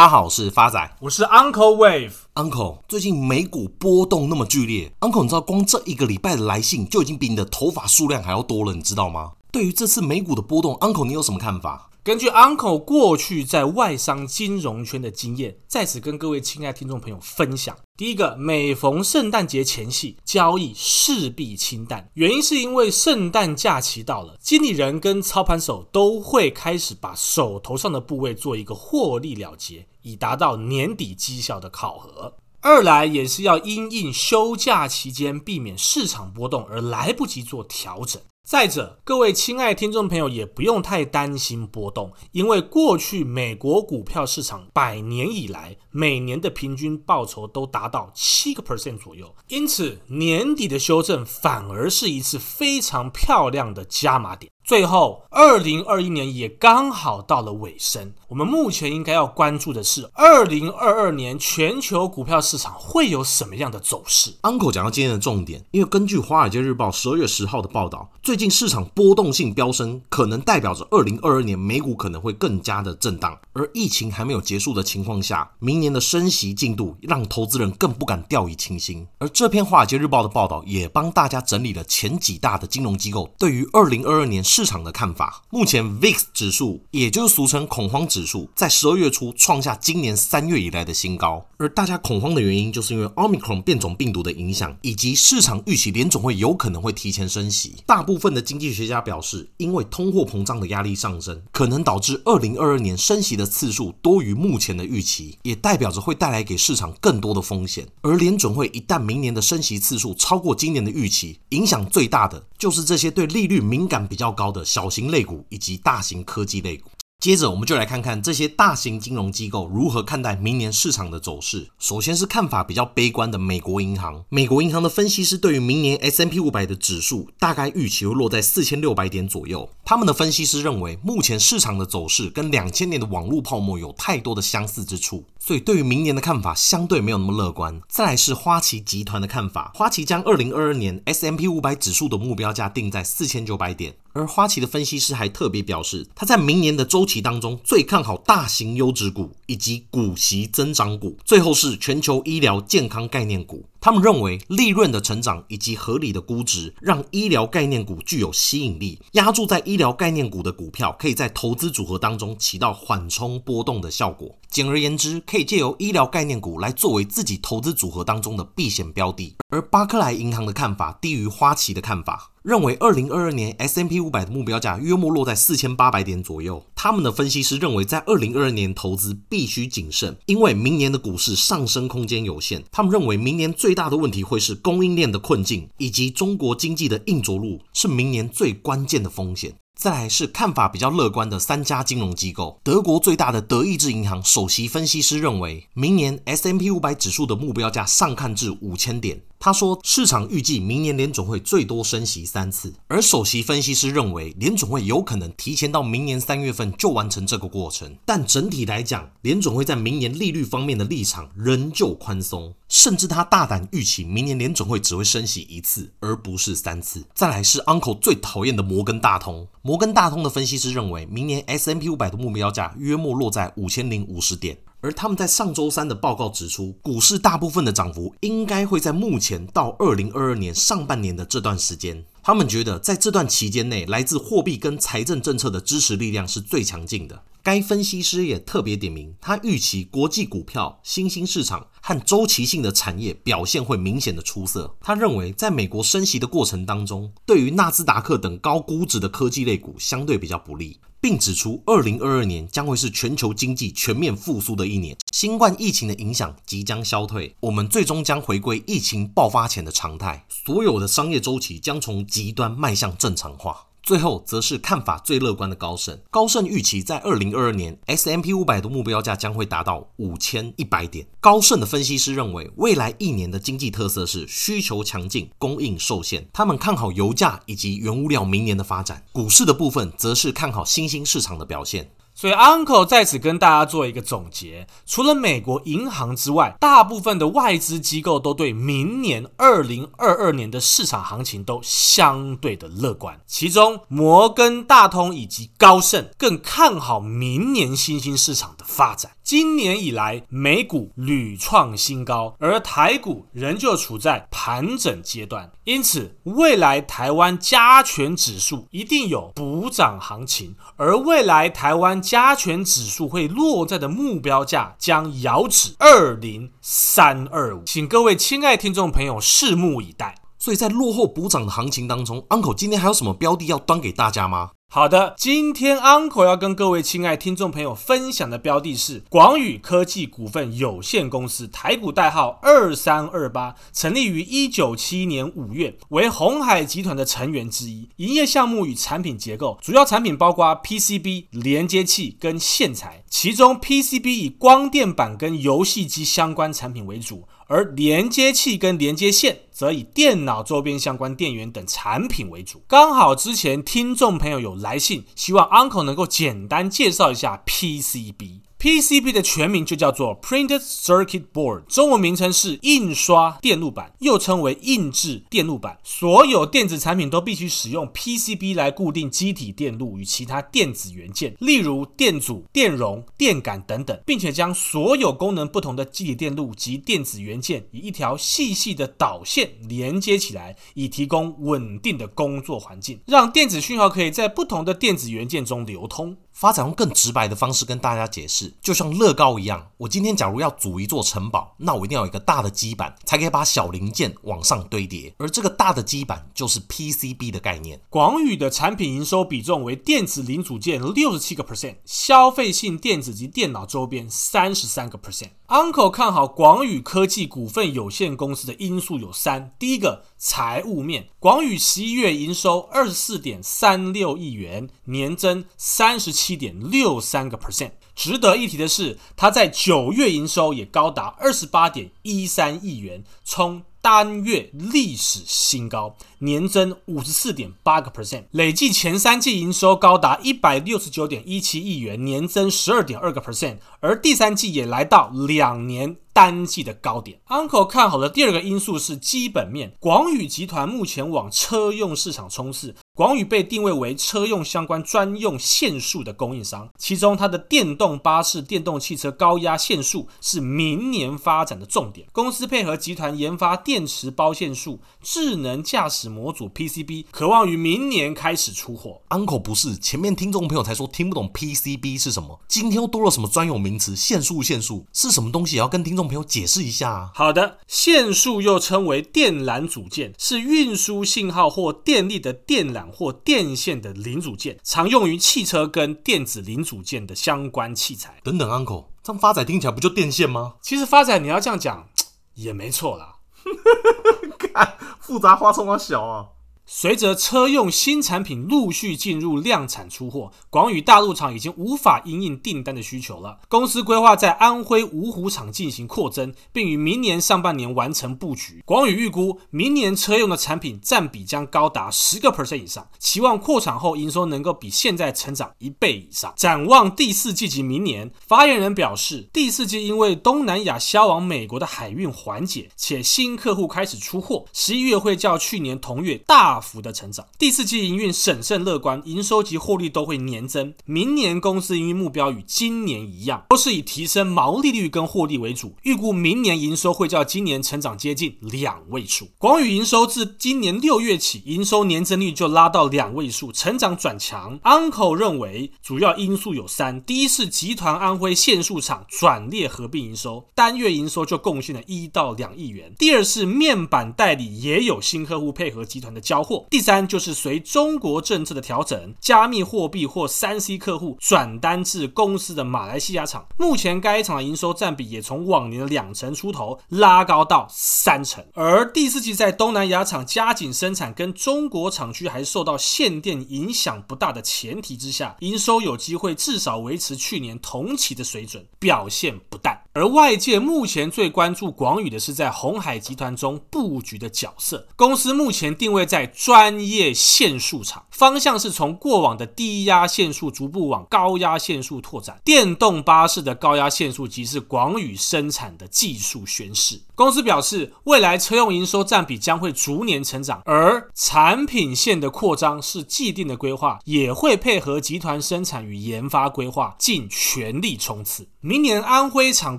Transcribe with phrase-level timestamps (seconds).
[0.00, 2.12] 大家好，我是发仔，我是 Uncle Wave。
[2.32, 9.32] Uncle，最近美股波动那么剧烈，Uncle，你知道光这一个礼拜的来信就已经比你的头发数量还要多了，你知道吗？
[9.52, 11.89] 对于这次美股的波动，Uncle，你有什么看法？
[12.02, 17.76] 根据 Uncle 过去在外商金融圈的经验，在此跟各位亲爱听众朋友分享。
[17.94, 32.34] 第一个，每逢圣诞节前夕，交易势必清淡，原因是因为圣诞假期到了，经理人跟操盘手都会开始把手头上的部位做一个获利了结，以达到年底绩效的考核。
[32.62, 38.20] 二来也是要因应休假期间避免市场波动而来不及做调整。
[38.50, 54.50] 再者，各位亲爱听众朋友也不用太担心波动，因为过去美国股票市场百年以来每年的平均报酬都达到七个 percent 左右，因此年底的修正反而是一次非常漂亮的加码点。
[54.70, 58.12] 最后，二零二一年也刚好到了尾声。
[58.28, 73.36] 我们目前应该要关注的是，二零二二年全球股票市场会有什么样的走势？Uncle 讲到今天的重点，因为根据《华尔街日报》十二月十号的报道，最近市场波动性飙升，可能代表着二零二二年美股可能会更加的震荡。
[73.54, 79.04] 而疫情还没有结束的情况下，明年的升息进度让投资人更不敢掉以轻心。
[79.18, 85.42] 而这篇《华尔街日报》的报道也帮大家整理了前几大的金融机构对于二零二二年市市场的看法。
[85.48, 91.46] 目前 VIX 指数，也就是俗称恐慌指数，在十二月初创下今年三月以来的新高。
[91.56, 97.76] 而大家恐慌的原因，就是因为 Omicron 变种病毒的影响，以及市场预期联准会有可能会提前升息。
[97.86, 107.86] 大部分的经济学家表示，因为通货膨胀的压力上升，可能导致二零二二年升息的次数多于目前的预期，也代表着会带来给市场更多的风险。
[108.02, 116.88] 而联准会一旦明年的升息次数超过今年的预期，影响最大的就是这些对利率敏感比较高的小型类股以及大型科技类股。
[117.20, 121.68] 接着，我们就来看看这些大型金融机构如何看待明年市场的走势。
[121.78, 129.68] 首先是看法比较悲观的美国银行，美国银行的分析师对于明年 S&P 500的指数大概预期会落在四千六百点左右。
[129.84, 137.78] 他们的分析师认为，目前市场的走势跟两千年的网络泡沫有太多的相似之处，所以对于明年的看法相对没有那么乐观。
[137.86, 143.94] 再来是花旗集团的看法，花旗将二零二二年 S&P 500指数的目标价定在四千九百点。
[144.12, 153.64] 而花旗的分析师还特别表示，他在明年的周期当中最看好大型优质股以及股息增长股，最后是全球医疗健康概念股。
[153.82, 158.98] 他们认为利润的成长以及合理的估值，让医疗概念股具有吸引力。
[159.12, 164.36] 押注在医疗概念股的股票，可以在投资组合当中起到缓冲波动的效果。
[164.50, 169.34] 简而言之，可以借由医疗概念股来作为自己投资组合当中的避险标的。
[169.48, 176.64] 而巴克莱银行的看法低于花旗的看法，认为二零二二年 S M P 五百的目标价约莫落在四千八百点左右。
[176.74, 182.64] 他们的分析师认为，在二零二二年投资必须谨慎，因为明年的股市上升空间有限。
[182.72, 189.52] 他们认为，明年最大的问题会是供应链的困境，以及中国经济的硬着陆是明年最关键的风险。
[189.78, 199.20] 再来是看法比较乐观的三家金融机构，德国最大的德意志银行首席分析师认为，明年 S M P 500指数的目标价上看至五千点。
[199.42, 207.96] 他说，市场预计明年联准会最多升息三次，而首席分析师认为，联准会有可能提前到明年三月份就完成这个过程。
[208.04, 217.06] 但整体来讲，联准会在明年利率方面的立场仍旧宽松，甚至他大胆预期明年联准会只会升息一次，而不是三次。
[217.14, 224.58] 再来是 Uncle 最讨厌的摩根大通，摩根大通的分析师认为，明年 S&P 500的目标价约莫落在五千零五十点。
[224.80, 232.04] 而他们在上周三的报告指出，股市大部分的涨幅应该会在目前到二零二二年上半年的这段时间。
[232.22, 237.22] 他们觉得在这段期间内，来自货币跟财政政策的支持力量是最强劲的。
[237.42, 244.76] 该分析师也特别点名，他预期国际股票、新兴市场和周期性的产业表现会明显的出色。
[244.80, 250.78] 他认为，在美国升息的过程当中，对于纳斯达克等高估值的科技类股相对比较不利。
[251.02, 263.69] 并指出，二零二二年将会是全球经济全面复苏的一年，新冠疫情的影响即将消退，我们最终将回归疫情爆发前的常态，所有的商业周期将从极端迈向正常化。
[263.82, 271.06] 最后则是看法最乐观的高盛，高盛预期在二零二二年 S M P 五百的目标价将会达到五千一百点。
[271.20, 276.28] 高盛的分析师认为，未来一年的经济特色是需求强劲，供应受限。
[276.32, 279.04] 他们看好油价以及原物料明年的发展。
[279.12, 281.90] 股市的部分则是看好新兴市场的表现。
[282.20, 293.18] 所以，Uncle 在此跟大家做一个总结：除了美国银行之外，大部分的外资机构都对明年二零二二年的市场行情都相对的乐观。
[293.26, 299.12] 其中，摩根大通以及高盛更看好明年新兴市场的发展。
[299.30, 320.16] 今年以来美股屡创新高，而台股仍旧处在盘整阶段，因此未来台湾加权指数一定有补涨行情，而未来台湾加权指数会落在的目标价将遥指二零三二五，请各位亲爱听众朋友拭目以待。
[320.40, 324.50] 所以在落后补涨的行情当中，Uncle 今天还有什么标的要端给大家吗？
[324.72, 337.88] 好的，今天 Uncle 要跟各位亲爱听众朋友分享的标的是广宇科技股份有限公司，台股代号二三二八，成立于一九七一年五月，为鸿海集团的成员之一。
[337.96, 347.26] 营业项目与产品结构，主要产品包括 PCB、连接器跟线材，其中 PCB 以光电板跟游戏机相关产品为主。
[347.50, 352.62] 而连接器跟连接线则以电脑周边相关电源等产品为主。
[352.68, 358.42] 刚好之前听众朋友有来信，希望 Uncle 能够简单介绍一下 PCB。
[358.60, 365.78] PCB 的全名就叫做 Printed Circuit Board，中文名称是印刷电路板，又称为印制电路板。
[365.82, 386.14] 所有电子产品都必须使用 PCB 来固定机体电路与其他电子元件，例如电阻、电容、电感等等，并且将所有功能不同的机体电路及电子元件以一条细细的导线连接起来，以提供稳定的工作环境，让电子讯号可以在不同的电子元件中流通。
[386.40, 395.14] 发展用更直白的方式跟大家解释，就像乐高一样，我今天假如要组一座城堡，那我一定要有一个大的基板，才可以把小零件往上堆叠。
[395.18, 397.78] 而这个大的基板就是 PCB 的概念。
[397.90, 405.32] 广宇的产品营收比重为电子零组件六十七个 percent，消费性电子及电脑周边三十三个 percent。
[405.48, 417.70] Uncle 看好广宇科技股份有限公司的因素有三：第一个，财务面，广宇十一月营收二十四点三六亿元，年增三十七点六三个 percent。
[417.96, 437.18] 值得一提的是，它在九月营收也高达二十八点一三亿元，冲单月历史新高，年增五十四点八个 percent，累计前三季营收高达一百六十九点一七亿元，年增十二点二个 percent，而第三季也来到两年单季的高点。
[437.28, 442.74] Uncle 看好的第二个因素是基本面，广宇集团目前往车用市场冲刺。
[443.00, 452.06] 广宇被定位为车用相关专用线束的供应商，其中它的电动巴士、电动汽车高压线束是明年发展的重点。
[452.12, 459.00] 公司配合集团研发电池包线束、智能驾驶模组 PCB，渴望于明年开始出货。
[459.08, 463.96] Uncle 不是，前面听众朋友才说听不懂 PCB 是什么，今天又多了什么专有名词？
[463.96, 465.56] 线束线束是什么东西？
[465.56, 467.10] 也要跟听众朋友解释一下啊。
[467.14, 472.89] 好的，线束又称为电缆组件，是运输信号或电力的电缆。
[472.90, 478.20] 或电线的零组件，常用于汽车跟电子零组件的相关器材。
[478.22, 480.54] 等等，Uncle，这样发展听起来不就电线吗？
[480.60, 481.88] 其实发展你要这样讲
[482.34, 483.16] 也没错啦。
[484.38, 486.26] 看复杂化充啊小啊。
[486.72, 493.40] 随着车用新产品陆续进入量产出货，广宇大陆厂已经无法因应订单的需求了。
[493.48, 498.62] 公司规划在安徽芜湖厂进行扩增，并于明年上半年完成布局。
[498.64, 506.32] 广宇预估明年车用的产品占比将高达十个 percent 以上，期望扩产后营收能够比现在成长一倍以上。
[506.36, 520.74] 展望第四季及明年，发言人表示，第四季因为东南亚销往美国的海运缓解，且新客户开始出货，十一月会较去年同月大幅的成长，第四季营运审慎乐观，营收及获利都会年增。
[520.84, 525.74] 明年公司营运目标与今年一样，都是以提升毛利率跟获利为主。
[525.82, 529.28] 预估明年营收会较今年成长接近两位数。
[529.38, 534.58] 广宇营收自今年六月起，营收年增率就拉到两位数，成长转强。
[534.60, 546.66] Uncle 认为主要因素有三：第一是集团安徽线束厂转列合并营收，单月营收就贡献了一到两亿元；第二是面板代理也有新客户配合集团的交货。
[546.70, 558.44] 第三就是随中国政策的调整，加密货币或三 C 客户转单至公司的马来西亚厂，目前该厂的营收占比也从往年的两成出头拉高到三成。
[558.54, 569.82] 而第四季在东南亚厂加紧生产，跟中国厂区还受到限电影响不大的前提之下，营收有机会至少维持去年同期的水准，表现不淡。
[569.92, 574.86] 而外界目前最关注广宇的是在鸿海集团中布局的角色。
[574.94, 582.40] 公司目前定位在专业线束厂，方向是从过往的低压线束逐步往高压线束拓展。
[582.44, 587.00] 电动巴士的高压线束即是广宇生产的技术宣示。
[587.14, 598.48] 公司表示，未来车用营收占比将会逐年成长，而产品线的扩张是既定的规划，也会配合集团生产与研发规划，尽全力冲刺。
[598.60, 599.78] 明年安徽厂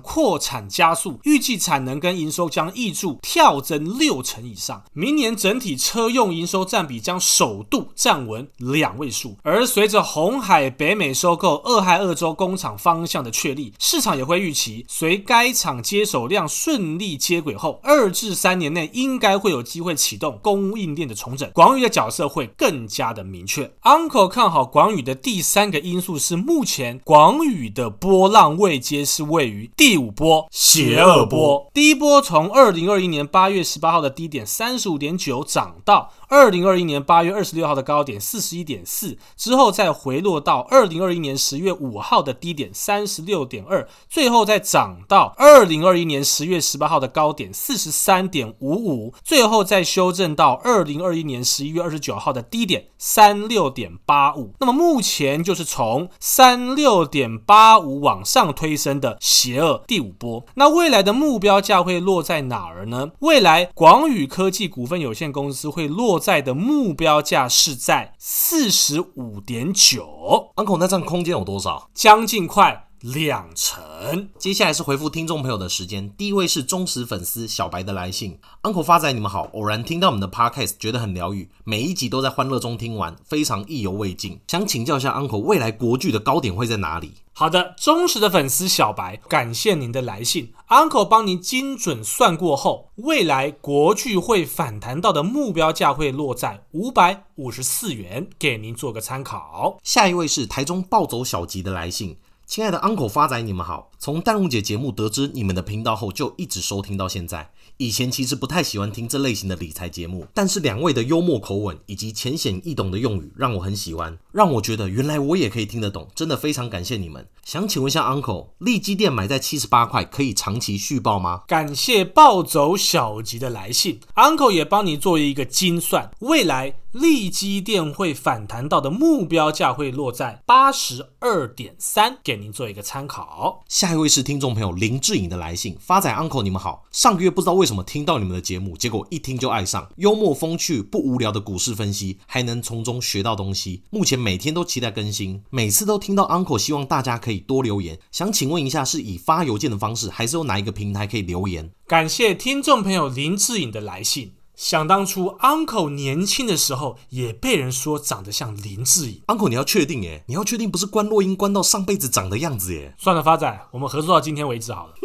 [0.00, 4.84] 扩产加速，预计产能跟营收将挹注跳增六成以上。
[4.92, 23.70] 明年整体车用营营收占比将首度站稳两位数，而随着红海北美收购俄亥俄州工厂方向的确立，市场也会预期，随该厂接手量顺利接轨后，二至三年内应该会有机会启动供应链的重整，广宇的角色会更加的明确。
[23.82, 47.32] Uncle 看好广宇的第三个因素是，目前广宇的波浪位阶是位于第五波邪恶波，第一波从二零二一年八月十八号的低点三十五点九涨到二零二一年八月二十六号的高点四十一点四，之后再回落到二零二一年十月五号的低点三十六点二，最后再涨到二零二一年十月十八号的高。
[47.32, 54.52] 点四十三点五五，最后再修正到二零二一年十一月二十九号的低点三六点八五。
[54.60, 60.44] 那么目前就是从三六点八五往上推升的邪恶第五波。
[60.56, 63.12] 那未来的目标价会落在哪儿呢？
[63.20, 70.52] 未来广宇科技股份有限公司会落在的目标价是在四十五点九。
[70.54, 71.90] Uncle，那这样空间有多少？
[71.92, 72.86] 将近快。
[73.02, 74.30] 两成。
[74.38, 76.10] 接下来是回复听众朋友的时间。
[76.16, 79.48] 第一位是忠实粉丝小白的来信，Uncle 发仔，你们好。
[79.52, 84.40] 偶然听到我们的 Podcast，觉得很疗愈，每一集都在欢乐中听完，非常意犹未尽。
[84.48, 87.14] 想请教一下 Uncle，未来国剧的高点会在哪里？
[87.34, 99.78] 好的，忠实的粉丝小白，感谢您的来信，Uncle 帮您精准算过后，未来国剧会反弹到的目标价会落在五百五十四元，给您做个参考。
[99.82, 102.18] 下一位是台中暴走小吉的来信。
[102.52, 103.90] 亲爱的 Uncle 发仔，你们好！
[103.98, 107.50] 从淡如姐节目得知你们的频道后，就一直收听到现在。
[107.78, 117.26] 以前其实不太喜欢听这类型的理财节目，但是两位的幽默口吻以及浅显易懂的用语让我很喜欢，让我觉得原来我也可以听得懂，真的非常感谢你们。
[117.42, 121.44] 想请问一下 Uncle，利基店买在七十八块可以长期续报吗？
[121.48, 126.74] 感谢暴走小吉的来信，Uncle 也帮你做一个精算，未来。
[126.92, 133.64] 利基电会反弹到的目标价会落在八十二点三，给您做一个参考。
[133.66, 143.84] 下一位是听众朋友林志颖的来信，发仔 uncle 你们好，上个月不知道为什么听到你们的节目，结果一听就爱上，幽默风趣不无聊的股市分析，还能从中学到东西。
[143.88, 151.70] 目前每天都期待更新，每次都听到 uncle 希望大家可以多留言，想请问一下是以发邮件的方式，还是有哪一个平台可以留言？
[151.86, 154.32] 感谢听众朋友林志颖的来信。
[154.62, 159.20] 想当初，uncle 年轻的时候也被人说长得像林志颖。
[159.26, 160.22] uncle，你要确定耶？
[160.28, 162.94] 你要确定不是关落音关到上辈子长的样子耶？
[162.96, 164.94] 算了，发仔，我们合作到今天为止好了。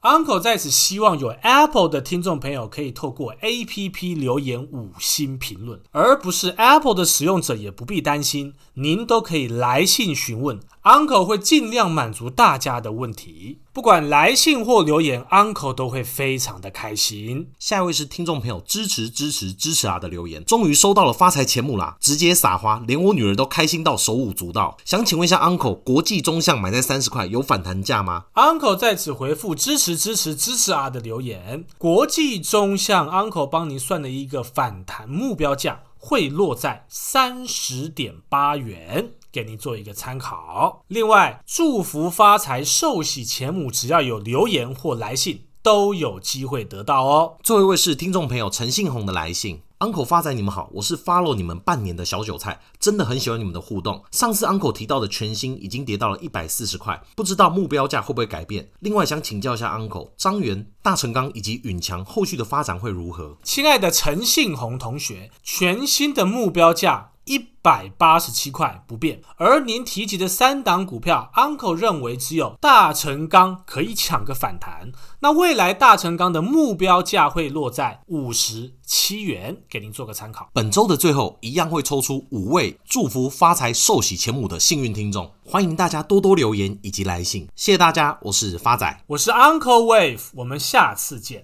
[0.00, 10.58] uncle 在此希望有 Apple 的听众朋友可以透过 APP 留言五星评论，而不是 Apple 的使用者也不必担心，您都可以来信询问。
[10.84, 17.50] Uncle 会尽量满足大家的问题，不管来信或留言，Uncle 都会非常的开心。
[17.58, 24.78] 下一位是听众朋友支持支持支持啊的留言，终于收到了发财钱母啦，直接撒花，连我女儿都开心到手舞足蹈。
[24.86, 39.12] 想请问一下 Uncle，国际中象买在三十块有反弹价吗？Uncle 在此回复支持支持支持啊的留言，国际中象 Uncle 帮您算了一个反弹目标价，会落在三十点八元。
[39.32, 40.84] 给您做一个参考。
[40.88, 47.36] 另外，祝福发财、寿喜钱母，只要有留言或来信，都有机会得到哦。
[47.40, 54.04] 最后一位是听众朋友陈信宏的来信，Uncle 发仔，你们好，我是 follow 你们半年的小韭菜，真的很喜欢你们的互动。
[54.12, 58.70] 上次 Uncle 提到的全新已经跌到了一百四十块，不知道目标价会不会改变？
[58.80, 63.36] 另外想请教一下 Uncle，张元、大成钢以及允强后续的发展会如何？
[63.42, 67.08] 亲爱的陈信宏同学，全新的目标价。
[67.30, 74.90] 一百八十七块不变，而您提及的三档股票，Uncle 认为只有大成钢可以抢个反弹。
[75.20, 80.50] 那未来大成钢的目标价会落在五十七元，给您做个参考。
[80.52, 88.18] 本周的最后，一样会抽出五位祝福发财、寿喜钱母的幸运听众，欢迎大家多多留言以及来信，谢谢大家。
[88.22, 91.38] 我是发仔，我是 Uncle Wave，我们下次见。